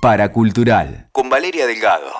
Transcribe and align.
Paracultural, 0.00 1.08
con 1.12 1.28
Valeria 1.28 1.66
Delgado. 1.66 2.10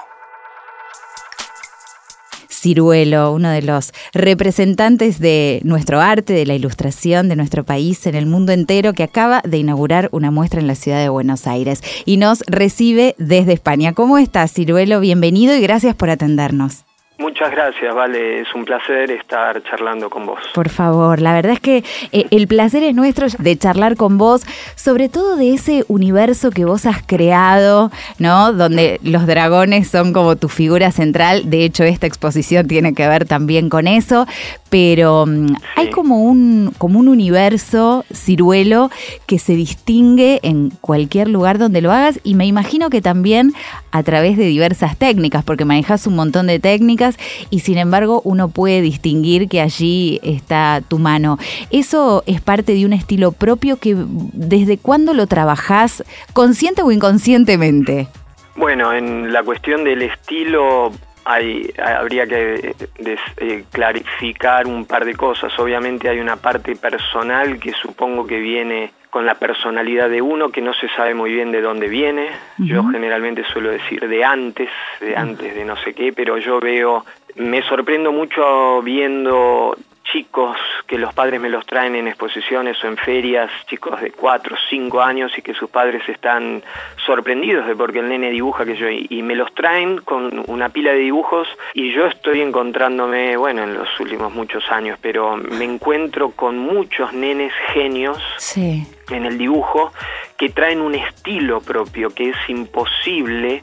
Ciruelo, 2.47 3.33
uno 3.33 3.49
de 3.49 3.63
los 3.63 3.93
representantes 4.13 5.19
de 5.19 5.63
nuestro 5.65 5.99
arte, 5.99 6.35
de 6.35 6.45
la 6.45 6.53
ilustración 6.53 7.31
de 7.31 7.37
nuestro 7.37 7.65
país 7.65 8.07
en 8.07 8.17
el 8.17 8.27
mundo 8.27 8.53
entero, 8.53 8.93
que 8.93 9.03
acaba 9.03 9.41
de 9.47 9.57
inaugurar 9.57 10.11
una 10.13 10.31
muestra 10.31 10.61
en 10.61 10.67
la 10.67 10.75
ciudad 10.75 11.01
de 11.01 11.09
Buenos 11.09 11.47
Aires 11.47 11.83
y 12.05 12.19
nos 12.19 12.41
recibe 12.41 13.15
desde 13.17 13.55
España. 13.55 13.95
¿Cómo 13.95 14.19
estás, 14.19 14.53
Ciruelo? 14.53 15.01
Bienvenido 15.01 15.57
y 15.57 15.63
gracias 15.63 15.95
por 15.95 16.11
atendernos. 16.11 16.85
Muchas 17.21 17.51
gracias, 17.51 17.95
Vale. 17.95 18.41
Es 18.41 18.55
un 18.55 18.65
placer 18.65 19.11
estar 19.11 19.63
charlando 19.65 20.09
con 20.09 20.25
vos. 20.25 20.41
Por 20.55 20.71
favor, 20.71 21.21
la 21.21 21.35
verdad 21.35 21.53
es 21.53 21.61
que 21.61 21.85
eh, 22.13 22.25
el 22.31 22.49
placer 22.49 22.83
es 22.83 22.95
nuestro 22.95 23.27
de 23.39 23.59
charlar 23.59 23.97
con 23.97 24.17
vos, 24.17 24.43
sobre 24.75 25.11
todo 25.11 25.37
de 25.37 25.53
ese 25.53 25.85
universo 25.89 26.51
que 26.51 26.65
vos 26.65 26.87
has 26.87 27.03
creado, 27.03 27.91
¿no? 28.19 28.55
Donde 28.55 28.99
los 29.03 29.27
dragones 29.27 29.89
son 29.89 30.15
como 30.15 30.37
tu 30.37 30.49
figura 30.49 30.93
central. 30.93 31.51
De 31.51 31.63
hecho, 31.63 31.85
esta 31.85 32.07
exposición 32.07 32.67
tiene 32.69 32.95
que 32.95 33.07
ver 33.07 33.27
también 33.27 33.69
con 33.69 33.87
eso. 33.87 34.27
Pero 34.71 35.27
mm, 35.27 35.55
hay 35.77 35.91
como 35.91 36.23
un, 36.23 36.73
como 36.79 36.99
un 36.99 37.09
universo 37.09 38.05
ciruelo 38.13 38.91
que 39.27 39.39
se 39.39 39.55
distingue 39.55 40.41
en 40.43 40.71
cualquier 40.81 41.29
lugar 41.29 41.59
donde 41.59 41.83
lo 41.83 41.93
hagas 41.93 42.21
y 42.25 42.35
me 42.35 42.47
imagino 42.47 42.89
que 42.89 43.03
también 43.03 43.53
a 43.91 44.03
través 44.03 44.39
de 44.39 44.45
diversas 44.45 44.97
técnicas, 44.97 45.45
porque 45.45 45.65
manejas 45.65 46.07
un 46.07 46.17
montón 46.17 46.47
de 46.47 46.59
técnicas 46.59 47.19
y 47.51 47.61
sin 47.61 47.79
embargo 47.79 48.23
uno 48.25 48.49
puede 48.49 48.81
distinguir 48.81 49.49
que 49.49 49.61
allí 49.61 50.21
está 50.23 50.83
tu 50.87 50.99
mano. 50.99 51.39
¿Eso 51.71 52.23
es 52.27 52.41
parte 52.41 52.73
de 52.73 52.87
un 52.87 52.93
estilo 52.93 53.33
propio 53.33 53.77
que 53.77 53.97
desde 54.33 54.79
cuándo 54.79 55.13
lo 55.15 55.27
trabajás, 55.27 56.05
consciente 56.33 56.83
o 56.83 56.93
inconscientemente? 56.93 58.09
Bueno, 58.57 58.93
en 58.93 59.33
la 59.33 59.43
cuestión 59.43 59.85
del 59.85 60.03
estilo 60.03 60.93
hay, 61.25 61.73
habría 61.79 62.27
que 62.27 62.75
eh, 62.99 63.65
clarificar 63.71 64.67
un 64.67 64.85
par 64.85 65.05
de 65.05 65.15
cosas. 65.15 65.57
Obviamente 65.59 66.09
hay 66.09 66.21
una 66.21 66.37
parte 66.37 66.77
personal 66.77 67.59
que 67.59 67.73
supongo 67.73 68.27
que 68.27 68.39
viene 68.39 68.93
con 69.11 69.27
la 69.27 69.35
personalidad 69.35 70.09
de 70.09 70.23
uno 70.23 70.51
que 70.51 70.61
no 70.61 70.73
se 70.73 70.89
sabe 70.91 71.15
muy 71.15 71.33
bien 71.33 71.51
de 71.51 71.61
dónde 71.61 71.89
viene. 71.89 72.29
Yo 72.59 72.85
generalmente 72.85 73.45
suelo 73.45 73.71
decir 73.71 74.09
de 74.09 74.25
antes, 74.25 74.71
de 75.01 75.17
antes 75.17 75.55
de 75.55 75.65
no 75.65 75.77
sé 75.79 75.95
qué, 75.95 76.13
pero 76.13 76.39
yo 76.39 76.61
veo, 76.61 77.05
me 77.35 77.63
sorprendo 77.63 78.13
mucho 78.13 78.81
viendo 78.83 79.77
chicos 80.13 80.57
que 80.87 80.99
los 80.99 81.15
padres 81.15 81.41
me 81.41 81.49
los 81.49 81.65
traen 81.67 81.95
en 81.95 82.09
exposiciones 82.09 82.83
o 82.83 82.89
en 82.89 82.97
ferias, 82.97 83.51
chicos 83.67 84.01
de 84.01 84.11
4 84.11 84.55
o 84.55 84.59
5 84.69 85.01
años 85.01 85.33
y 85.37 85.43
que 85.43 85.55
sus 85.55 85.71
padres 85.71 86.03
están 86.09 86.63
sorprendidos 87.05 87.67
de 87.67 87.77
porque 87.77 88.01
el 88.01 88.09
nene 88.09 88.31
dibuja 88.31 88.65
que 88.65 88.77
yo 88.77 88.89
y 88.89 89.23
me 89.23 89.35
los 89.35 89.55
traen 89.55 89.99
con 89.99 90.45
una 90.49 90.69
pila 90.69 90.93
de 90.93 90.99
dibujos 90.99 91.49
y 91.75 91.93
yo 91.93 92.07
estoy 92.07 92.41
encontrándome, 92.41 93.37
bueno, 93.37 93.63
en 93.63 93.75
los 93.75 93.89
últimos 94.01 94.33
muchos 94.33 94.65
años, 94.71 94.99
pero 95.01 95.37
me 95.37 95.65
encuentro 95.65 96.33
con 96.33 96.59
muchos 96.59 97.13
nenes 97.13 97.53
genios 97.73 98.19
en 98.57 99.27
el 99.27 99.39
dibujo 99.39 99.93
que 100.37 100.49
traen 100.49 100.81
un 100.81 100.95
estilo 100.95 101.61
propio 101.61 102.11
que 102.11 102.31
es 102.31 102.37
imposible 102.49 103.63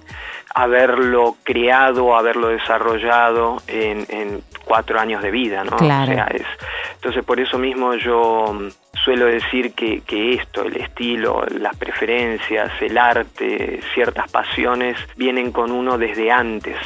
haberlo 0.54 1.36
creado, 1.44 2.16
haberlo 2.16 2.48
desarrollado 2.48 3.58
en, 3.68 4.06
en 4.10 4.42
cuatro 4.68 5.00
años 5.00 5.24
de 5.24 5.32
vida, 5.32 5.64
¿no? 5.64 5.78
Claro. 5.78 6.12
O 6.12 6.16
sea, 6.16 6.28
es, 6.28 6.46
entonces 6.96 7.24
por 7.24 7.40
eso 7.40 7.58
mismo 7.58 7.94
yo 7.96 8.54
mm, 8.54 8.68
suelo 9.04 9.26
decir 9.26 9.74
que, 9.74 10.02
que 10.02 10.34
esto, 10.34 10.64
el 10.64 10.76
estilo, 10.78 11.44
las 11.60 11.76
preferencias, 11.78 12.72
el 12.82 12.98
arte, 12.98 13.80
ciertas 13.94 14.30
pasiones, 14.30 14.98
vienen 15.16 15.52
con 15.52 15.72
uno 15.72 15.98
desde 15.98 16.32
antes. 16.32 16.78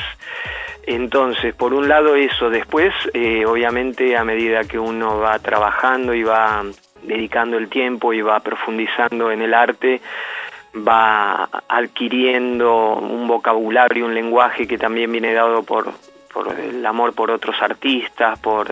Entonces, 0.83 1.53
por 1.53 1.73
un 1.73 1.87
lado 1.87 2.15
eso, 2.15 2.49
después, 2.49 2.93
eh, 3.13 3.45
obviamente, 3.45 4.17
a 4.17 4.23
medida 4.23 4.63
que 4.63 4.79
uno 4.79 5.19
va 5.19 5.37
trabajando 5.39 6.13
y 6.13 6.23
va 6.23 6.63
dedicando 7.03 7.57
el 7.57 7.69
tiempo 7.69 8.13
y 8.13 8.21
va 8.21 8.39
profundizando 8.39 9.31
en 9.31 9.41
el 9.41 9.53
arte, 9.53 10.01
va 10.75 11.49
adquiriendo 11.67 12.95
un 12.95 13.27
vocabulario, 13.27 14.05
un 14.05 14.13
lenguaje 14.13 14.67
que 14.67 14.77
también 14.77 15.11
viene 15.11 15.33
dado 15.33 15.63
por, 15.63 15.91
por 16.33 16.57
el 16.59 16.85
amor 16.85 17.13
por 17.13 17.31
otros 17.31 17.55
artistas, 17.61 18.39
por 18.39 18.67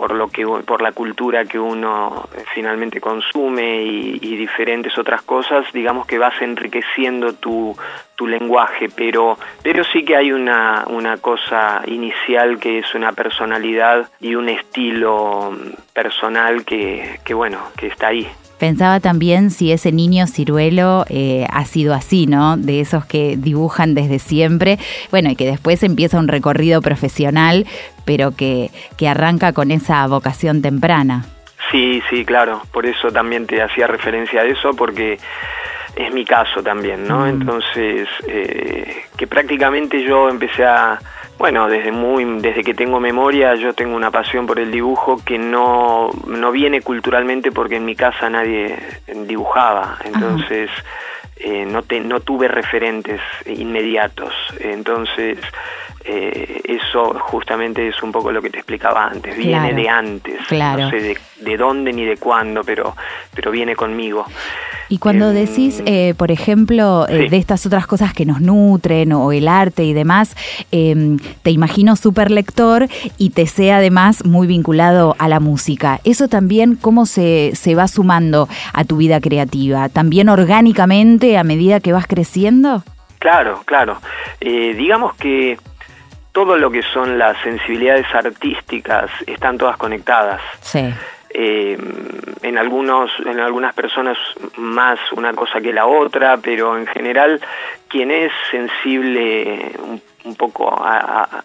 por 0.00 0.12
lo 0.14 0.28
que 0.28 0.46
por 0.46 0.80
la 0.80 0.92
cultura 0.92 1.44
que 1.44 1.58
uno 1.58 2.26
finalmente 2.54 3.02
consume 3.02 3.82
y, 3.82 4.36
diferentes 4.36 4.96
otras 4.96 5.20
cosas, 5.20 5.70
digamos 5.74 6.06
que 6.06 6.18
vas 6.18 6.40
enriqueciendo 6.40 7.34
tu, 7.34 7.76
tu 8.14 8.26
lenguaje, 8.26 8.88
pero 8.88 9.36
pero 9.62 9.84
sí 9.84 10.02
que 10.02 10.16
hay 10.16 10.32
una 10.32 10.84
una 10.86 11.18
cosa 11.18 11.82
inicial 11.86 12.58
que 12.58 12.78
es 12.78 12.94
una 12.94 13.12
personalidad 13.12 14.10
y 14.20 14.34
un 14.34 14.48
estilo 14.48 15.54
personal 15.92 16.64
que, 16.64 17.20
que 17.22 17.34
bueno, 17.34 17.58
que 17.76 17.88
está 17.88 18.06
ahí. 18.06 18.26
Pensaba 18.60 19.00
también 19.00 19.50
si 19.50 19.72
ese 19.72 19.90
niño 19.90 20.26
ciruelo 20.26 21.06
eh, 21.08 21.46
ha 21.50 21.64
sido 21.64 21.94
así, 21.94 22.26
¿no? 22.26 22.58
De 22.58 22.80
esos 22.80 23.06
que 23.06 23.36
dibujan 23.38 23.94
desde 23.94 24.18
siempre, 24.18 24.78
bueno, 25.10 25.30
y 25.30 25.34
que 25.34 25.46
después 25.46 25.82
empieza 25.82 26.18
un 26.18 26.28
recorrido 26.28 26.82
profesional, 26.82 27.66
pero 28.04 28.36
que, 28.36 28.70
que 28.98 29.08
arranca 29.08 29.54
con 29.54 29.70
esa 29.70 30.06
vocación 30.06 30.60
temprana. 30.60 31.24
Sí, 31.70 32.02
sí, 32.10 32.26
claro, 32.26 32.60
por 32.70 32.84
eso 32.84 33.10
también 33.10 33.46
te 33.46 33.62
hacía 33.62 33.86
referencia 33.86 34.42
a 34.42 34.44
eso, 34.44 34.74
porque 34.74 35.18
es 35.96 36.12
mi 36.12 36.26
caso 36.26 36.62
también, 36.62 37.08
¿no? 37.08 37.20
Mm. 37.20 37.28
Entonces, 37.28 38.08
eh, 38.28 39.04
que 39.16 39.26
prácticamente 39.26 40.02
yo 40.02 40.28
empecé 40.28 40.66
a 40.66 40.98
bueno, 41.40 41.68
desde 41.68 41.90
muy 41.90 42.22
desde 42.42 42.62
que 42.62 42.74
tengo 42.74 43.00
memoria 43.00 43.54
yo 43.54 43.72
tengo 43.72 43.96
una 43.96 44.10
pasión 44.10 44.46
por 44.46 44.58
el 44.58 44.70
dibujo 44.70 45.24
que 45.24 45.38
no, 45.38 46.10
no 46.26 46.52
viene 46.52 46.82
culturalmente 46.82 47.50
porque 47.50 47.76
en 47.76 47.86
mi 47.86 47.96
casa 47.96 48.28
nadie 48.28 48.78
dibujaba, 49.26 49.96
entonces 50.04 50.68
eh, 51.36 51.64
no, 51.64 51.82
te, 51.82 51.98
no 52.00 52.20
tuve 52.20 52.46
referentes 52.46 53.22
inmediatos, 53.46 54.34
entonces 54.58 55.38
eh, 56.04 56.60
eso 56.62 57.18
justamente 57.20 57.88
es 57.88 58.02
un 58.02 58.12
poco 58.12 58.32
lo 58.32 58.42
que 58.42 58.50
te 58.50 58.58
explicaba 58.58 59.06
antes, 59.06 59.34
viene 59.34 59.72
de 59.72 59.88
antes, 59.88 60.46
claro. 60.46 60.82
no 60.82 60.90
sé 60.90 61.00
de, 61.00 61.18
de, 61.40 61.56
dónde 61.56 61.94
ni 61.94 62.04
de 62.04 62.18
cuándo, 62.18 62.64
pero, 62.64 62.94
pero 63.34 63.50
viene 63.50 63.74
conmigo. 63.74 64.26
Y 64.90 64.98
cuando 64.98 65.30
decís, 65.30 65.82
eh, 65.86 66.14
por 66.18 66.30
ejemplo, 66.30 67.06
eh, 67.08 67.22
sí. 67.22 67.28
de 67.28 67.36
estas 67.38 67.64
otras 67.64 67.86
cosas 67.86 68.12
que 68.12 68.26
nos 68.26 68.40
nutren 68.40 69.12
o 69.12 69.32
el 69.32 69.48
arte 69.48 69.84
y 69.84 69.94
demás, 69.94 70.36
eh, 70.72 71.16
te 71.42 71.50
imagino 71.52 71.96
súper 71.96 72.30
lector 72.30 72.88
y 73.16 73.30
te 73.30 73.46
sea 73.46 73.76
además 73.76 74.24
muy 74.26 74.48
vinculado 74.48 75.14
a 75.18 75.28
la 75.28 75.38
música. 75.40 76.00
¿Eso 76.04 76.26
también 76.26 76.74
cómo 76.74 77.06
se, 77.06 77.52
se 77.54 77.76
va 77.76 77.86
sumando 77.86 78.48
a 78.72 78.84
tu 78.84 78.96
vida 78.96 79.20
creativa? 79.20 79.88
¿También 79.88 80.28
orgánicamente 80.28 81.38
a 81.38 81.44
medida 81.44 81.78
que 81.78 81.92
vas 81.92 82.08
creciendo? 82.08 82.82
Claro, 83.20 83.62
claro. 83.66 83.98
Eh, 84.40 84.74
digamos 84.76 85.14
que 85.14 85.56
todo 86.32 86.56
lo 86.56 86.70
que 86.70 86.82
son 86.82 87.18
las 87.18 87.36
sensibilidades 87.42 88.06
artísticas 88.12 89.10
están 89.26 89.56
todas 89.56 89.76
conectadas. 89.76 90.40
Sí. 90.62 90.92
Eh, 91.32 91.78
en 92.42 92.58
algunos 92.58 93.08
en 93.24 93.38
algunas 93.38 93.72
personas 93.72 94.18
más 94.56 94.98
una 95.12 95.32
cosa 95.32 95.60
que 95.60 95.72
la 95.72 95.86
otra 95.86 96.38
pero 96.38 96.76
en 96.76 96.88
general 96.88 97.40
quien 97.86 98.10
es 98.10 98.32
sensible 98.50 99.70
un, 99.78 100.02
un 100.24 100.34
poco 100.34 100.68
a, 100.74 101.22
a, 101.22 101.44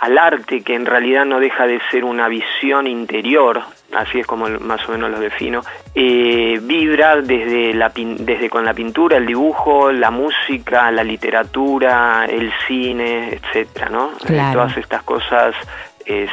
al 0.00 0.18
arte 0.18 0.60
que 0.60 0.76
en 0.76 0.86
realidad 0.86 1.24
no 1.24 1.40
deja 1.40 1.66
de 1.66 1.80
ser 1.90 2.04
una 2.04 2.28
visión 2.28 2.86
interior 2.86 3.62
así 3.92 4.20
es 4.20 4.26
como 4.26 4.48
más 4.48 4.88
o 4.88 4.92
menos 4.92 5.10
lo 5.10 5.18
defino 5.18 5.62
eh, 5.96 6.60
vibra 6.62 7.16
desde 7.16 7.74
la 7.74 7.90
desde 7.92 8.48
con 8.48 8.64
la 8.64 8.72
pintura 8.72 9.16
el 9.16 9.26
dibujo 9.26 9.90
la 9.90 10.12
música 10.12 10.92
la 10.92 11.02
literatura 11.02 12.24
el 12.26 12.52
cine 12.68 13.30
etcétera 13.30 13.88
no 13.88 14.12
claro. 14.24 14.50
eh, 14.50 14.52
todas 14.52 14.76
estas 14.76 15.02
cosas 15.02 15.56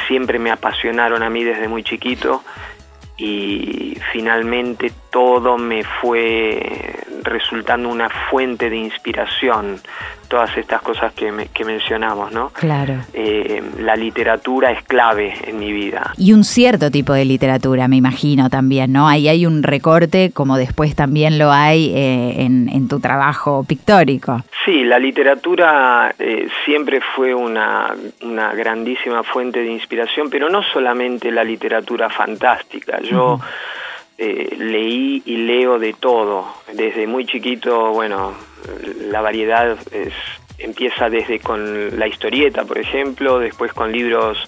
siempre 0.06 0.38
me 0.38 0.50
apasionaron 0.50 1.22
a 1.22 1.28
mí 1.28 1.44
desde 1.44 1.68
muy 1.68 1.82
chiquito 1.82 2.42
y 3.16 3.96
finalmente 4.12 4.92
todo 5.10 5.56
me 5.56 5.82
fue 5.84 7.04
resultando 7.22 7.88
una 7.88 8.08
fuente 8.30 8.70
de 8.70 8.76
inspiración 8.76 9.80
todas 10.26 10.56
estas 10.56 10.82
cosas 10.82 11.12
que, 11.14 11.32
me, 11.32 11.48
que 11.48 11.64
mencionamos, 11.64 12.32
¿no? 12.32 12.50
Claro. 12.50 12.94
Eh, 13.12 13.62
la 13.78 13.96
literatura 13.96 14.70
es 14.70 14.82
clave 14.84 15.34
en 15.44 15.58
mi 15.58 15.72
vida. 15.72 16.12
Y 16.16 16.32
un 16.32 16.44
cierto 16.44 16.90
tipo 16.90 17.12
de 17.12 17.24
literatura, 17.24 17.88
me 17.88 17.96
imagino 17.96 18.50
también, 18.50 18.92
¿no? 18.92 19.08
Ahí 19.08 19.28
hay 19.28 19.46
un 19.46 19.62
recorte, 19.62 20.30
como 20.32 20.56
después 20.56 20.94
también 20.94 21.38
lo 21.38 21.52
hay 21.52 21.92
eh, 21.94 22.42
en, 22.42 22.68
en, 22.68 22.88
tu 22.88 23.00
trabajo 23.00 23.64
pictórico. 23.64 24.42
Sí, 24.64 24.84
la 24.84 24.98
literatura 24.98 26.14
eh, 26.18 26.48
siempre 26.64 27.00
fue 27.14 27.34
una, 27.34 27.94
una, 28.22 28.52
grandísima 28.54 29.22
fuente 29.22 29.60
de 29.60 29.72
inspiración, 29.72 30.30
pero 30.30 30.48
no 30.48 30.62
solamente 30.62 31.30
la 31.30 31.44
literatura 31.44 32.10
fantástica. 32.10 33.00
Yo... 33.00 33.34
Uh 33.34 33.38
-huh. 33.38 33.42
leí 34.18 35.22
y 35.26 35.36
leo 35.36 35.78
de 35.78 35.92
todo. 35.92 36.46
Desde 36.72 37.06
muy 37.06 37.26
chiquito, 37.26 37.92
bueno, 37.92 38.32
la 39.10 39.20
variedad 39.20 39.76
es, 39.92 40.12
empieza 40.58 41.08
desde 41.08 41.40
con 41.40 41.98
la 41.98 42.06
historieta, 42.06 42.64
por 42.64 42.78
ejemplo, 42.78 43.38
después 43.38 43.72
con 43.72 43.92
libros, 43.92 44.38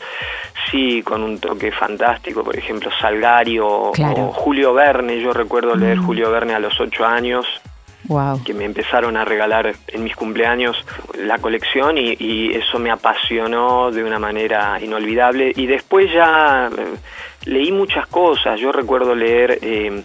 sí, 0.71 1.03
con 1.03 1.23
un 1.23 1.39
toque 1.39 1.71
fantástico, 1.71 2.43
por 2.43 2.57
ejemplo, 2.57 2.91
Salgari 3.01 3.59
o, 3.59 3.93
Julio 4.33 4.73
Verne. 4.73 5.21
Yo 5.21 5.33
recuerdo 5.33 5.75
leer 5.75 5.99
mm. 5.99 6.07
Julio 6.07 6.31
Verne 6.31 6.55
a 6.55 6.59
los 6.59 6.79
ocho 6.81 7.05
años. 7.05 7.47
Wow. 8.05 8.43
que 8.45 8.55
me 8.55 8.65
empezaron 8.65 9.17
a 9.17 9.25
regalar 9.25 9.75
en 9.89 10.05
mis 10.05 10.15
cumpleaños 10.15 10.83
la 11.19 11.39
colección 11.39 11.99
y, 11.99 12.53
eso 12.55 12.79
me 12.79 12.91
apasionó 12.91 13.91
de 13.91 14.03
una 14.05 14.19
manera 14.19 14.79
inolvidable. 14.81 15.53
Y 15.55 15.67
después 15.67 16.11
ya 16.11 16.71
eh, 16.75 16.95
leí 17.45 17.73
muchas 17.73 18.07
cosas. 18.07 18.59
Yo 18.59 18.73
recuerdo 18.73 19.15
leer, 19.15 19.59
eh, 19.61 20.03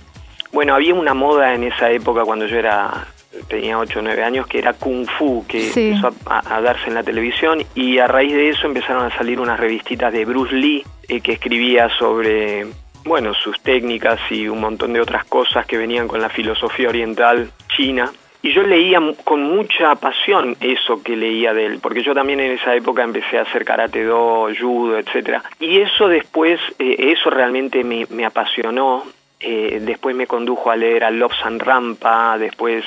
bueno, 0.51 0.74
había 0.74 0.95
una 0.95 1.13
moda 1.13 1.54
en 1.54 1.63
esa 1.63 1.92
época 1.92 2.25
cuando 2.25 2.48
yo 2.48 2.57
era 2.57 3.07
tenía 3.48 3.78
8 3.78 4.00
o 4.00 4.01
9 4.01 4.24
años, 4.24 4.48
que 4.48 4.60
era 4.60 4.74
Kung 4.74 5.07
Fu, 5.07 5.45
que 5.48 5.68
empezó 5.68 6.10
a, 6.25 6.62
darse 6.62 6.88
en 6.88 6.95
la 6.95 7.04
televisión 7.04 7.63
y 7.75 7.98
a 8.00 8.07
raíz 8.07 8.34
de 8.34 8.50
eso 8.50 8.68
empezaron 8.68 9.06
a 9.06 9.18
salir 9.18 9.40
unas 9.40 9.60
revistitas 9.60 10.12
de 10.13 10.25
Bruce 10.25 10.56
Lee 10.56 10.84
eh, 11.07 11.22
que 11.22 11.34
escribía 11.34 11.90
sobre, 11.98 12.66
bueno, 13.06 13.34
sus 13.34 13.62
técnicas 13.62 14.19
y 14.30 14.48
un 14.48 14.62
montón 14.62 14.94
de 14.94 15.01
otras 15.01 15.25
cosas 15.25 15.66
que 15.66 15.78
venían 15.78 16.07
con 16.07 16.22
la 16.22 16.30
filosofía 16.30 16.90
oriental 16.90 17.51
china. 17.75 18.12
Y 18.42 18.54
yo 18.54 18.62
leía 18.63 19.00
con 19.24 19.42
mucha 19.42 19.95
pasión 19.95 20.57
eso 20.60 21.01
que 21.01 21.16
leía 21.16 21.54
de 21.54 21.66
él, 21.66 21.80
porque 21.81 22.04
yo 22.04 22.13
también 22.13 22.42
en 22.42 22.51
esa 22.51 22.75
época 22.75 23.01
empecé 23.01 23.38
a 23.38 23.44
hacer 23.44 23.63
karate 23.63 24.04
do, 24.04 24.50
judo, 24.60 24.98
etcétera. 24.98 25.42
Y 25.62 25.80
eso 25.80 26.10
después, 26.10 26.60
eh, 26.78 27.13
eso 27.16 27.30
realmente 27.30 27.86
me, 27.86 28.06
me 28.10 28.25
apasionó 28.25 29.06
eh, 29.44 29.80
después 29.81 30.16
me 30.16 30.25
condujo 30.25 30.72
a 30.72 30.75
leer 30.75 31.04
a 31.04 31.12
Lobsang 31.12 31.60
Rampa, 31.60 32.38
después 32.38 32.86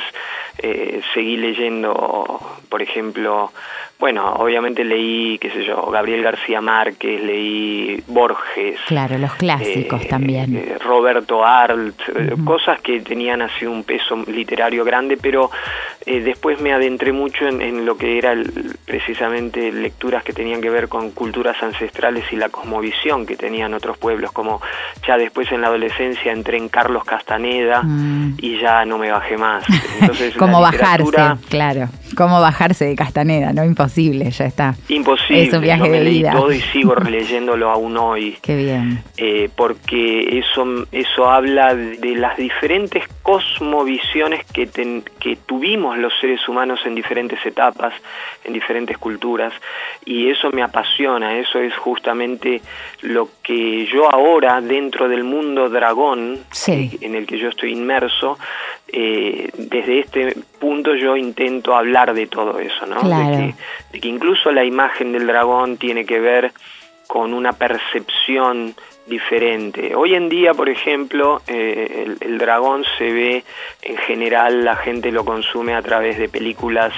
eh, 0.58 1.02
seguí 1.12 1.36
leyendo, 1.36 2.40
por 2.70 2.80
ejemplo, 2.80 3.52
bueno, 3.98 4.34
obviamente 4.34 4.84
leí, 4.84 5.38
qué 5.38 5.50
sé 5.50 5.64
yo, 5.64 5.86
Gabriel 5.90 6.22
García 6.22 6.60
Márquez, 6.60 7.22
leí 7.22 8.02
Borges. 8.06 8.78
Claro, 8.86 9.16
los 9.16 9.34
clásicos 9.34 10.02
eh, 10.02 10.06
también. 10.06 10.56
Eh, 10.56 10.76
Roberto 10.84 11.44
Arlt, 11.44 11.98
cosas 12.44 12.80
que 12.80 13.00
tenían 13.00 13.40
así 13.40 13.64
un 13.64 13.84
peso 13.84 14.16
literario 14.26 14.84
grande, 14.84 15.16
pero 15.16 15.50
después 16.04 16.60
me 16.60 16.72
adentré 16.72 17.12
mucho 17.12 17.46
en, 17.48 17.86
lo 17.86 17.96
que 17.96 18.18
era 18.18 18.34
precisamente 18.84 19.72
lecturas 19.72 20.22
que 20.22 20.32
tenían 20.32 20.60
que 20.60 20.70
ver 20.70 20.88
con 20.88 21.10
culturas 21.10 21.56
ancestrales 21.62 22.24
y 22.32 22.36
la 22.36 22.48
cosmovisión 22.48 23.26
que 23.26 23.36
tenían 23.36 23.74
otros 23.74 23.96
pueblos, 23.98 24.30
como 24.32 24.60
ya 25.06 25.16
después 25.16 25.50
en 25.52 25.62
la 25.62 25.68
adolescencia 25.68 26.32
entré 26.32 26.58
en 26.58 26.68
Carlos 26.68 27.04
Castaneda 27.04 27.82
mm. 27.82 28.36
y 28.38 28.60
ya 28.60 28.84
no 28.84 28.98
me 28.98 29.10
bajé 29.10 29.36
más. 29.36 29.64
Entonces, 30.00 30.36
Cómo 30.36 30.60
bajarse, 30.60 31.12
claro. 31.48 31.88
Cómo 32.16 32.40
bajarse 32.40 32.86
de 32.86 32.96
Castaneda, 32.96 33.52
¿no? 33.52 33.64
Imposible, 33.64 34.30
ya 34.30 34.46
está. 34.46 34.74
Imposible. 34.88 35.44
Es 35.44 35.52
un 35.52 35.60
viaje 35.60 35.88
de 35.88 36.00
vida. 36.00 36.32
todo 36.32 36.52
y 36.52 36.60
sigo 36.72 36.94
releyéndolo 36.94 37.70
aún 37.70 37.96
hoy. 37.96 38.36
Qué 38.42 38.56
bien. 38.56 39.02
Eh, 39.16 39.48
porque 39.54 40.38
eso, 40.38 40.86
eso 40.92 41.30
habla 41.30 41.74
de 41.74 42.14
las 42.16 42.36
diferentes 42.36 43.04
cosmovisiones 43.22 44.44
que, 44.46 44.68
que 45.18 45.36
tuvimos 45.46 45.98
los 45.98 46.12
seres 46.20 46.48
humanos 46.48 46.80
en 46.86 46.94
diferentes 46.94 47.44
etapas, 47.44 47.92
en 48.44 48.52
diferentes 48.52 48.96
culturas. 48.98 49.52
Y 50.04 50.28
eso 50.30 50.50
me 50.50 50.62
apasiona, 50.62 51.36
eso 51.38 51.58
es 51.58 51.76
justamente 51.76 52.62
lo 53.02 53.28
que 53.42 53.86
yo 53.86 54.10
ahora, 54.10 54.60
dentro 54.60 55.08
del 55.08 55.24
mundo 55.24 55.68
dragón, 55.68 56.38
en 56.66 57.14
el 57.14 57.26
que 57.26 57.38
yo 57.38 57.48
estoy 57.48 57.72
inmerso, 57.72 58.38
eh, 58.98 59.50
desde 59.58 59.98
este 59.98 60.34
punto 60.58 60.94
yo 60.94 61.18
intento 61.18 61.76
hablar 61.76 62.14
de 62.14 62.26
todo 62.26 62.58
eso, 62.58 62.86
¿no? 62.86 63.02
De, 63.02 63.54
que, 63.92 64.08
incluso 64.08 64.50
la 64.52 64.64
imagen 64.64 65.12
del 65.12 65.26
dragón 65.26 65.76
tiene 65.76 66.06
que 66.06 66.18
ver 66.18 66.54
con 67.06 67.34
una 67.34 67.52
percepción 67.52 68.74
diferente. 69.06 69.94
Hoy 69.94 70.14
en 70.14 70.30
día, 70.30 70.54
por 70.54 70.70
ejemplo, 70.70 71.42
eh, 71.46 72.16
el, 72.22 72.38
dragón 72.38 72.86
se 72.96 73.12
ve, 73.12 73.44
en 73.82 73.98
general, 73.98 74.64
la 74.64 74.76
gente 74.76 75.12
lo 75.12 75.26
consume 75.26 75.74
a 75.74 75.82
través 75.82 76.16
de 76.16 76.30
películas, 76.30 76.94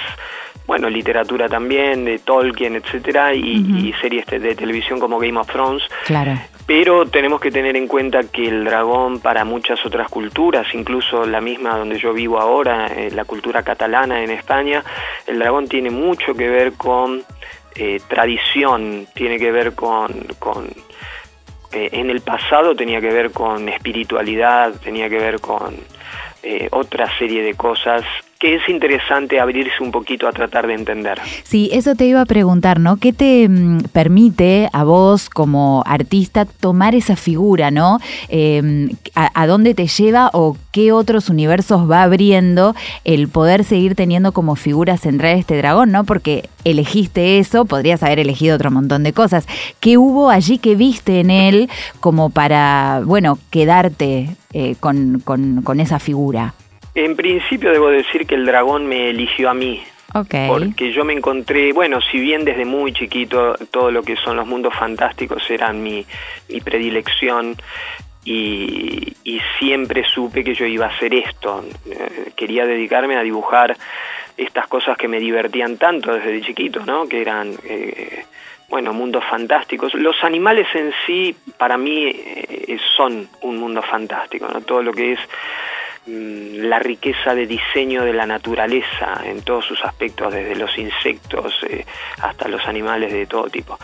bueno, 0.67 0.89
literatura 0.89 1.49
también, 1.49 2.05
de 2.05 2.19
Tolkien, 2.19 2.77
etcétera, 2.77 3.33
y, 3.33 3.89
y 3.89 3.93
series 3.99 4.25
de 4.25 4.55
televisión 4.55 5.01
como 5.01 5.19
Game 5.19 5.37
of 5.37 5.51
Thrones. 5.51 5.83
Claro 6.05 6.39
pero 6.69 7.07
tenemos 7.07 7.41
que 7.41 7.49
tener 7.49 7.75
en 7.75 7.87
cuenta 7.87 8.21
que 8.31 8.47
el 8.47 8.63
dragón 8.63 9.21
para 9.21 9.43
muchas 9.43 9.83
otras 9.87 10.07
culturas, 10.07 10.67
incluso 10.75 11.25
la 11.25 11.41
misma 11.41 11.75
donde 11.75 11.97
yo 11.97 12.13
vivo 12.13 12.39
ahora, 12.39 12.85
eh, 12.85 13.09
la 13.09 13.25
cultura 13.25 13.63
catalana 13.63 14.21
en 14.21 14.29
España, 14.29 14.83
el 15.25 15.39
dragón 15.39 15.67
tiene 15.67 15.89
mucho 15.89 16.35
que 16.35 16.47
ver 16.47 16.73
con 16.73 17.23
eh, 17.73 17.99
tradición, 18.07 19.07
tiene 19.15 19.39
que 19.39 19.51
ver 19.51 19.73
con... 19.73 20.11
eh, 21.71 21.89
en 21.91 22.11
el 22.11 22.21
pasado 22.21 22.75
tenía 22.75 23.01
que 23.01 23.13
ver 23.13 23.31
con 23.31 23.67
espiritualidad, 23.67 24.71
tenía 24.73 25.09
que 25.09 25.17
ver 25.17 25.39
con 25.39 25.75
otra 26.69 27.17
serie 27.17 27.41
de 27.41 27.55
cosas 27.55 28.05
que 28.39 28.55
es 28.55 28.61
interesante 28.69 29.37
abrirse 29.37 29.83
un 29.83 29.91
poquito 29.91 30.25
a 30.25 30.31
tratar 30.31 30.65
de 30.65 30.73
entender. 30.73 31.19
Sí, 31.43 31.69
eso 31.73 31.95
te 31.95 32.05
iba 32.05 32.21
a 32.21 32.25
preguntar, 32.25 32.79
¿no? 32.79 32.95
¿Qué 32.95 33.11
te 33.11 33.49
mm, 33.49 33.79
permite 33.91 34.69
a 34.71 34.85
vos 34.85 35.29
como 35.29 35.83
artista 35.85 36.45
tomar 36.45 36.95
esa 36.95 37.17
figura, 37.17 37.69
¿no? 37.69 37.99
Em, 38.29 38.91
a, 39.13 39.45
dónde 39.45 39.73
te 39.73 39.87
lleva 39.87 40.29
o 40.31 40.55
qué 40.71 40.93
otros 40.93 41.29
universos 41.29 41.91
va 41.91 42.03
abriendo 42.03 42.75
el 43.03 43.27
poder 43.27 43.65
seguir 43.65 43.95
teniendo 43.95 44.31
como 44.31 44.55
figura 44.55 44.95
central 44.95 45.37
este 45.37 45.57
dragón, 45.57 45.91
¿no? 45.91 46.05
Porque 46.05 46.47
elegiste 46.63 47.39
eso, 47.39 47.65
podrías 47.65 48.03
haber 48.03 48.19
elegido 48.19 48.55
otro 48.55 48.71
montón 48.71 49.03
de 49.03 49.11
cosas. 49.11 49.47
¿Qué 49.81 49.97
hubo 49.97 50.29
allí 50.29 50.59
que 50.59 50.75
viste 50.75 51.19
en 51.19 51.29
él 51.29 51.69
como 51.99 52.29
para, 52.29 53.01
bueno, 53.03 53.37
quedarte 53.49 54.29
eh, 54.53 54.75
con, 54.79 55.19
con, 55.25 55.61
con 55.61 55.81
esa 55.81 55.99
figura? 55.99 56.53
En 56.99 57.15
principio 57.15 57.71
debo 57.71 57.89
decir 57.89 58.27
que 58.27 58.35
el 58.35 58.45
dragón 58.45 58.85
me 58.85 59.09
eligió 59.09 59.49
a 59.49 59.53
mí. 59.53 59.81
Porque 60.47 60.91
yo 60.91 61.05
me 61.05 61.13
encontré, 61.13 61.71
bueno, 61.71 62.01
si 62.01 62.19
bien 62.19 62.43
desde 62.43 62.65
muy 62.65 62.91
chiquito 62.91 63.55
todo 63.71 63.89
lo 63.89 64.03
que 64.03 64.17
son 64.17 64.35
los 64.35 64.45
mundos 64.45 64.73
fantásticos 64.73 65.49
eran 65.49 65.81
mi, 65.81 66.05
predilección, 66.61 67.55
y, 68.25 69.15
siempre 69.57 70.03
supe 70.03 70.43
que 70.43 70.53
yo 70.53 70.65
iba 70.65 70.87
a 70.87 70.89
hacer 70.89 71.13
esto. 71.13 71.63
Eh, 71.89 72.31
quería 72.35 72.65
dedicarme 72.65 73.15
a 73.15 73.23
dibujar 73.23 73.77
estas 74.35 74.67
cosas 74.67 74.97
que 74.97 75.07
me 75.07 75.19
divertían 75.19 75.77
tanto 75.77 76.13
desde 76.13 76.41
chiquito, 76.41 76.85
¿no? 76.85 77.07
Que 77.07 77.21
eran, 77.21 77.53
eh, 77.63 78.25
bueno, 78.67 78.91
mundos 78.93 79.23
fantásticos. 79.29 79.93
Los 79.93 80.21
animales 80.23 80.67
en 80.73 80.91
sí, 81.05 81.35
para 81.57 81.77
mí, 81.77 82.07
eh, 82.07 82.77
son 82.97 83.29
un 83.41 83.57
mundo 83.57 83.81
fantástico, 83.81 84.47
¿no? 84.51 84.61
Todo 84.61 84.81
lo 84.81 84.91
que 84.91 85.13
es 85.13 85.19
la 86.05 86.79
riqueza 86.79 87.35
de 87.35 87.45
diseño 87.45 88.03
de 88.03 88.13
la 88.13 88.25
naturaleza 88.25 89.21
en 89.23 89.41
todos 89.43 89.65
sus 89.65 89.83
aspectos, 89.83 90.33
desde 90.33 90.55
los 90.55 90.75
insectos 90.77 91.53
eh, 91.69 91.85
hasta 92.21 92.47
los 92.47 92.65
animales 92.67 93.11
de 93.11 93.25
todo 93.25 93.49
tipo. 93.49 93.77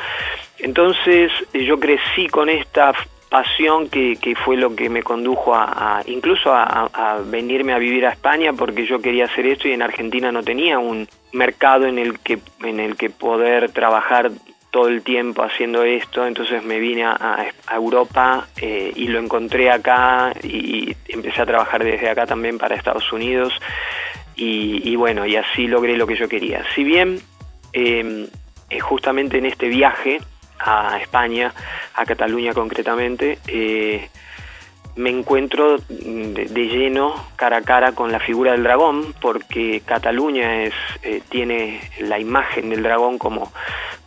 Entonces 0.60 1.32
yo 1.54 1.80
crecí 1.80 2.28
con 2.28 2.50
esta 2.50 2.94
pasión 3.30 3.90
que, 3.90 4.18
fue 4.46 4.56
lo 4.56 4.76
que 4.76 4.90
me 4.90 5.04
condujo 5.04 5.54
a, 5.56 6.02
incluso 6.06 6.54
a, 6.54 7.20
venirme 7.26 7.74
a 7.74 7.78
vivir 7.78 8.06
a 8.06 8.12
España 8.12 8.54
porque 8.54 8.86
yo 8.86 9.00
quería 9.00 9.26
hacer 9.26 9.46
esto 9.48 9.68
y 9.68 9.74
en 9.74 9.82
Argentina 9.82 10.32
no 10.32 10.44
tenía 10.44 10.80
un 10.80 11.08
mercado 11.34 11.86
en 11.86 12.00
el 12.00 12.20
que 12.20 12.40
en 12.64 12.80
el 12.80 12.96
que 12.96 13.10
poder 13.10 13.72
trabajar 13.72 14.32
todo 14.76 14.90
el 14.90 15.04
tiempo 15.04 15.42
haciendo 15.42 15.84
esto, 15.84 16.28
entonces 16.28 16.62
me 16.62 16.80
vine 16.80 17.06
a, 17.06 17.46
Europa 17.74 18.46
eh, 18.58 18.92
y 18.94 19.08
lo 19.08 19.20
encontré 19.20 19.72
acá 19.72 20.34
y, 20.44 20.94
empecé 21.08 21.44
a 21.44 21.46
trabajar 21.46 21.82
desde 21.82 22.10
acá 22.10 22.26
también 22.26 22.58
para 22.58 22.76
Estados 22.76 23.10
Unidos 23.14 23.54
y, 24.36 24.94
bueno, 24.98 25.26
y 25.26 25.38
así 25.38 25.68
logré 25.68 25.96
lo 25.96 26.06
que 26.06 26.18
yo 26.18 26.28
quería. 26.28 26.62
Si 26.76 26.84
bien 26.84 27.22
em, 27.72 28.28
eh, 28.70 28.80
justamente 28.82 29.38
en 29.38 29.46
este 29.46 29.70
viaje 29.70 30.20
a 30.60 31.00
España, 31.00 31.54
a 31.94 32.06
Cataluña 32.06 32.52
concretamente, 32.54 33.40
eh, 33.48 34.10
me 34.98 35.10
encuentro 35.10 35.78
de, 35.88 36.68
lleno 36.68 37.16
cara 37.38 37.60
a 37.60 37.62
cara 37.62 37.94
con 37.94 38.12
la 38.12 38.20
figura 38.20 38.52
del 38.52 38.64
dragón 38.64 39.14
porque 39.22 39.84
Cataluña 39.86 40.64
es 40.64 40.74
tiene 41.30 41.80
la 42.00 42.20
imagen 42.20 42.72
del 42.72 42.84
dragón 42.84 43.18
como 43.18 43.54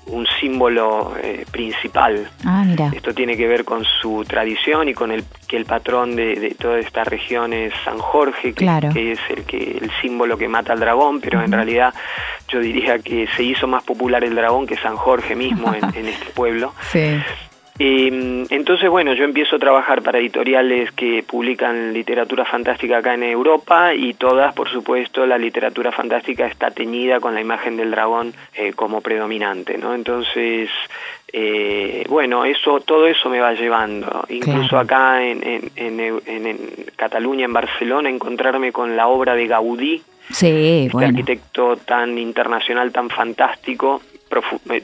un 0.09 0.27
símbolo 0.41 1.15
eh, 1.23 1.45
principal. 1.51 2.29
Ah, 2.45 2.65
mira. 2.67 2.91
Esto 2.95 3.15
tiene 3.15 3.37
que 3.37 3.47
ver 3.47 3.65
con 3.65 3.85
su 3.85 4.25
tradición 4.27 4.89
y 4.89 4.95
con 4.95 5.11
el 5.11 5.25
que 5.47 5.57
el 5.57 5.65
patrón 5.65 6.15
de, 6.17 6.55
toda 6.59 6.79
esta 6.79 7.05
región 7.05 7.53
es 7.53 7.73
San 7.85 7.99
Jorge, 7.99 8.53
que, 8.53 9.13
es 9.13 9.19
el 9.31 9.45
que 9.45 9.79
el 9.81 9.91
símbolo 10.03 10.37
que 10.37 10.49
mata 10.49 10.73
al 10.73 10.81
dragón, 10.81 11.21
pero 11.21 11.43
en 11.43 11.53
realidad 11.53 11.95
yo 12.49 12.61
diría 12.61 12.99
que 12.99 13.27
se 13.37 13.43
hizo 13.43 13.67
más 13.67 13.83
popular 13.83 14.25
el 14.25 14.35
dragón 14.35 14.67
que 14.67 14.77
San 14.77 14.97
Jorge 14.97 15.35
mismo 15.35 15.73
en, 15.75 15.85
este 16.07 16.27
pueblo. 16.35 16.75
Sí. 16.91 17.19
Em, 17.81 18.45
entonces, 18.51 18.91
bueno, 18.91 19.15
yo 19.15 19.23
empiezo 19.23 19.55
a 19.55 19.59
trabajar 19.61 20.03
para 20.03 20.19
editoriales 20.19 20.91
que 20.93 21.23
publican 21.23 21.93
literatura 21.93 22.45
fantástica 22.45 22.99
acá 22.99 23.15
en 23.15 23.23
Europa 23.23 23.95
y 23.95 24.15
todas, 24.15 24.53
por 24.53 24.69
supuesto, 24.69 25.27
la 25.27 25.39
literatura 25.39 25.93
fantástica 25.93 26.47
está 26.47 26.73
teñida 26.73 27.21
con 27.21 27.35
la 27.35 27.41
imagen 27.41 27.77
del 27.77 27.93
dragón 27.93 28.35
eh, 28.55 28.73
como 28.73 29.01
predominante, 29.01 29.79
¿no? 29.79 29.95
Entonces, 29.95 30.71
eh, 31.33 32.05
bueno, 32.09 32.45
eso, 32.45 32.81
todo 32.81 33.07
eso 33.07 33.29
me 33.29 33.39
va 33.39 33.55
llevando, 33.55 34.25
incluso 34.29 34.77
acá 34.77 35.23
en, 35.25 35.71
en, 35.77 36.01
en, 36.27 36.59
Cataluña, 36.97 37.45
en 37.45 37.53
Barcelona, 37.53 38.11
encontrarme 38.11 38.73
con 38.73 38.97
la 38.97 39.07
obra 39.07 39.37
de 39.37 39.47
Gaudí, 39.47 40.03
sí, 40.31 40.87
este 40.87 41.05
arquitecto 41.05 41.77
tan 41.77 42.19
internacional, 42.19 42.91
tan 42.91 43.09
fantástico, 43.09 44.03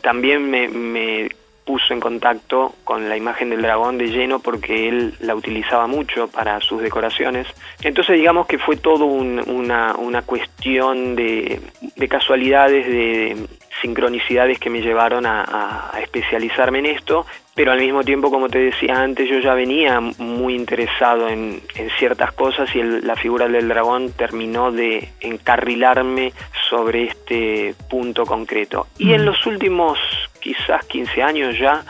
también 0.00 0.48
me, 0.48 0.68
me 0.68 1.28
puso 1.64 1.94
en 1.94 2.00
contacto 2.00 2.74
con 2.84 3.08
la 3.08 3.16
imagen 3.16 3.50
del 3.50 3.62
dragón 3.62 3.98
de 3.98 4.08
lleno 4.08 4.38
porque 4.38 4.88
él 4.88 5.14
la 5.20 5.34
utilizaba 5.34 5.86
mucho 5.86 6.28
para 6.28 6.60
sus 6.60 6.82
decoraciones. 6.82 7.46
Entonces 7.82 8.16
digamos 8.16 8.46
que 8.46 8.58
fue 8.58 8.76
todo 8.76 9.06
una, 9.06 9.94
una 9.96 10.22
cuestión 10.22 11.16
de, 11.16 11.60
de 11.96 12.08
casualidades, 12.08 12.86
de, 12.86 13.46
sincronicidades 13.84 14.58
que 14.58 14.70
me 14.70 14.80
llevaron 14.80 15.26
a, 15.26 15.92
especializarme 16.00 16.78
en 16.80 16.86
esto, 16.86 17.26
pero 17.54 17.72
al 17.72 17.80
mismo 17.80 18.02
tiempo, 18.02 18.30
como 18.30 18.48
te 18.48 18.58
decía 18.58 19.00
antes, 19.00 19.28
yo 19.28 19.38
ya 19.40 19.54
venía 19.54 20.00
muy 20.00 20.54
interesado 20.54 21.28
en, 21.28 21.60
ciertas 21.98 22.32
cosas 22.32 22.74
y 22.74 22.82
la 22.82 23.14
figura 23.14 23.48
del 23.48 23.68
dragón 23.68 24.12
terminó 24.12 24.72
de 24.72 25.10
encarrilarme 25.20 26.32
sobre 26.68 27.04
este 27.04 27.74
punto 27.88 28.24
concreto. 28.24 28.86
Y 28.98 29.12
en 29.12 29.24
los 29.24 29.46
últimos 29.46 29.98
quizás 30.44 30.84
15 30.84 31.22
años 31.22 31.58
ya, 31.58 31.82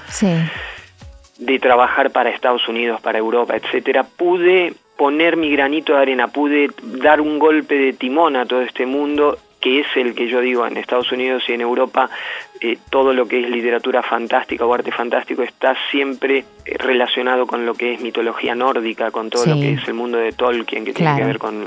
de 1.39 1.59
trabajar 1.59 2.13
para 2.13 2.31
Estados 2.31 2.69
Unidos, 2.69 3.01
para 3.01 3.19
Europa, 3.19 3.57
etcétera, 3.57 4.05
pude 4.05 4.75
poner 4.97 5.37
mi 5.37 5.51
granito 5.51 5.95
de 5.95 6.03
arena, 6.03 6.29
pude 6.29 6.71
dar 6.81 7.21
un 7.21 7.41
golpe 7.41 7.75
de 7.75 7.93
timón 7.95 8.37
a 8.37 8.47
todo 8.47 8.63
este 8.63 8.87
mundo 8.87 9.39
que 9.65 9.81
es 9.81 9.87
el 9.97 10.15
que 10.15 10.29
yo 10.29 10.43
digo 10.43 10.67
en 10.67 10.77
Estados 10.77 11.11
Unidos 11.11 11.43
y 11.49 11.55
en 11.55 11.63
Europa, 11.63 12.11
eh, 12.61 12.77
todo 12.91 13.15
lo 13.15 13.27
que 13.27 13.41
es 13.41 13.49
literatura 13.49 14.03
fantástica 14.03 14.67
o 14.67 14.75
arte 14.75 14.93
fantástico 14.93 15.43
está 15.43 15.75
siempre 15.91 16.45
eh, 16.67 16.77
relacionado 16.77 17.47
con 17.47 17.65
lo 17.65 17.73
que 17.73 17.95
es 17.95 18.01
mitología 18.03 18.55
nórdica, 18.55 19.11
con 19.11 19.31
todo 19.31 19.47
lo 19.47 19.55
que 19.55 19.73
es 19.73 19.89
el 19.89 19.95
mundo 19.95 20.19
de 20.19 20.33
Tolkien, 20.33 20.85
que 20.85 20.93
tiene 20.93 21.17
que 21.17 21.25
ver 21.25 21.39
con 21.39 21.67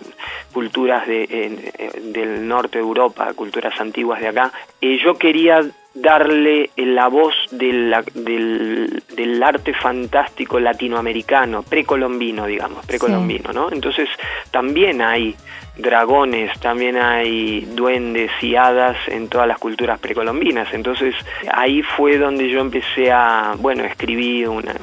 culturas 0.53 1.07
de, 1.07 1.23
eh, 1.27 1.91
del 2.13 2.47
norte 2.47 2.77
de 2.77 2.83
Europa, 2.83 3.33
culturas 3.33 3.73
antiguas 3.81 4.21
de 4.21 4.27
acá. 4.27 4.51
yo 4.79 5.17
quería 5.17 5.65
darle 5.95 6.69
la 6.75 7.07
voz 7.07 7.33
del, 7.49 7.95
del, 8.13 9.43
arte 9.43 9.73
fantástico 9.73 10.59
latinoamericano, 10.59 11.63
precolombino, 11.63 12.45
digamos, 12.45 12.85
precolombino, 12.85 13.51
¿no? 13.53 13.71
Entonces 13.71 14.07
también 14.51 15.01
hay 15.01 15.35
dragones, 15.77 16.57
también 16.59 16.97
hay 16.97 17.61
duendes 17.61 18.31
y 18.41 18.55
hadas 18.55 18.97
en 19.07 19.27
todas 19.27 19.47
las 19.47 19.57
culturas 19.59 19.99
precolombinas. 19.99 20.73
Entonces 20.73 21.15
ahí 21.51 21.81
fue 21.81 22.17
donde 22.17 22.49
yo 22.49 22.59
empecé 22.59 23.11
a, 23.11 23.53
bueno, 23.57 23.83
escribí 23.83 24.45
una, 24.45 24.75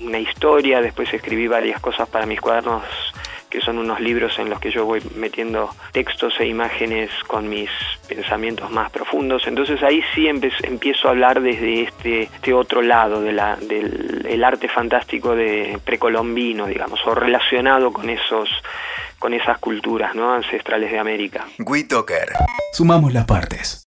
una 0.00 0.18
historia, 0.18 0.80
después 0.80 1.12
escribí 1.12 1.48
varias 1.48 1.80
cosas 1.80 2.08
para 2.08 2.26
mis 2.26 2.40
cuadernos 2.40 2.84
que 3.48 3.60
son 3.60 3.78
unos 3.78 4.00
libros 4.00 4.38
en 4.38 4.50
los 4.50 4.60
que 4.60 4.70
yo 4.70 4.84
voy 4.84 5.00
metiendo 5.14 5.70
textos 5.92 6.38
e 6.38 6.46
imágenes 6.46 7.10
con 7.26 7.48
mis 7.48 7.70
pensamientos 8.06 8.70
más 8.70 8.90
profundos. 8.90 9.46
Entonces 9.46 9.82
ahí 9.82 10.02
sí 10.14 10.28
empiezo 10.28 11.08
a 11.08 11.12
hablar 11.12 11.40
desde 11.40 11.82
este, 11.82 12.22
este 12.24 12.52
otro 12.52 12.82
lado 12.82 13.22
de 13.22 13.32
la, 13.32 13.56
del 13.56 14.44
arte 14.44 14.68
fantástico 14.68 15.34
de 15.34 15.78
precolombino, 15.84 16.66
digamos, 16.66 17.00
o 17.06 17.14
relacionado 17.14 17.92
con 17.92 18.10
esos 18.10 18.50
con 19.18 19.34
esas 19.34 19.58
culturas 19.58 20.14
¿no? 20.14 20.32
ancestrales 20.32 20.90
de 20.90 20.98
América. 20.98 21.46
WeToker. 21.58 22.28
Sumamos 22.72 23.12
las 23.12 23.26
partes. 23.26 23.76